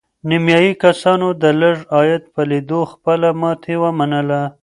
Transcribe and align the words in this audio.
نیمایي 0.29 0.71
کسانو 0.83 1.27
د 1.41 1.43
لږ 1.61 1.77
عاید 1.95 2.23
په 2.33 2.41
لیدو 2.51 2.81
خپله 2.91 3.27
ماتې 3.41 3.75
ومنله. 3.83 4.41